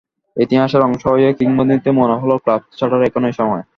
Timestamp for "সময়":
3.33-3.63